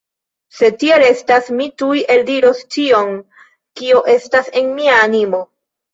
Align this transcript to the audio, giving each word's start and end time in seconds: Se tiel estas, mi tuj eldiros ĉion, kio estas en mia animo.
Se 0.59 0.67
tiel 0.83 1.03
estas, 1.09 1.51
mi 1.59 1.67
tuj 1.81 2.01
eldiros 2.15 2.63
ĉion, 2.77 3.11
kio 3.81 4.03
estas 4.15 4.51
en 4.63 4.73
mia 4.81 4.97
animo. 5.03 5.45